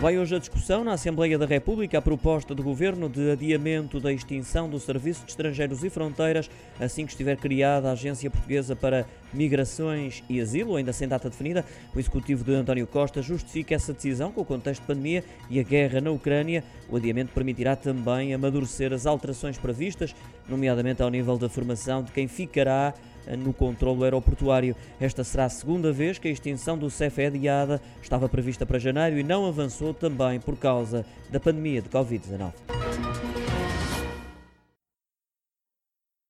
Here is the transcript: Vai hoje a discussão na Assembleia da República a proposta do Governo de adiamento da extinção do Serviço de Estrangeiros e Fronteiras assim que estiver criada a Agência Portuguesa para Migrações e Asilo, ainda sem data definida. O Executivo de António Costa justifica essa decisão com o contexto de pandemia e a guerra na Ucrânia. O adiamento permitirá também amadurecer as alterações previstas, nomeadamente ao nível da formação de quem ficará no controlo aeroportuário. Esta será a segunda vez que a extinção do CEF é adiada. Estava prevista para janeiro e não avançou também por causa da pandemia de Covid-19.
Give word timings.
Vai 0.00 0.16
hoje 0.16 0.36
a 0.36 0.38
discussão 0.38 0.84
na 0.84 0.92
Assembleia 0.92 1.36
da 1.36 1.44
República 1.44 1.98
a 1.98 2.02
proposta 2.02 2.54
do 2.54 2.62
Governo 2.62 3.08
de 3.08 3.32
adiamento 3.32 3.98
da 3.98 4.12
extinção 4.12 4.70
do 4.70 4.78
Serviço 4.78 5.24
de 5.24 5.32
Estrangeiros 5.32 5.82
e 5.82 5.90
Fronteiras 5.90 6.48
assim 6.78 7.04
que 7.04 7.10
estiver 7.10 7.36
criada 7.36 7.88
a 7.88 7.92
Agência 7.92 8.30
Portuguesa 8.30 8.76
para 8.76 9.04
Migrações 9.32 10.22
e 10.28 10.40
Asilo, 10.40 10.76
ainda 10.76 10.92
sem 10.92 11.08
data 11.08 11.28
definida. 11.28 11.64
O 11.92 11.98
Executivo 11.98 12.44
de 12.44 12.54
António 12.54 12.86
Costa 12.86 13.20
justifica 13.20 13.74
essa 13.74 13.92
decisão 13.92 14.30
com 14.30 14.42
o 14.42 14.44
contexto 14.44 14.82
de 14.82 14.86
pandemia 14.86 15.24
e 15.50 15.58
a 15.58 15.64
guerra 15.64 16.00
na 16.00 16.12
Ucrânia. 16.12 16.62
O 16.88 16.96
adiamento 16.96 17.32
permitirá 17.32 17.74
também 17.74 18.32
amadurecer 18.32 18.92
as 18.92 19.04
alterações 19.04 19.58
previstas, 19.58 20.14
nomeadamente 20.48 21.02
ao 21.02 21.10
nível 21.10 21.36
da 21.36 21.48
formação 21.48 22.04
de 22.04 22.12
quem 22.12 22.28
ficará 22.28 22.94
no 23.38 23.52
controlo 23.52 24.04
aeroportuário. 24.04 24.74
Esta 25.00 25.24
será 25.24 25.44
a 25.44 25.48
segunda 25.48 25.92
vez 25.92 26.18
que 26.18 26.28
a 26.28 26.30
extinção 26.30 26.76
do 26.78 26.90
CEF 26.90 27.20
é 27.20 27.26
adiada. 27.26 27.80
Estava 28.02 28.28
prevista 28.28 28.64
para 28.64 28.78
janeiro 28.78 29.18
e 29.18 29.22
não 29.22 29.46
avançou 29.46 29.92
também 29.92 30.40
por 30.40 30.56
causa 30.56 31.04
da 31.30 31.40
pandemia 31.40 31.82
de 31.82 31.88
Covid-19. 31.88 32.52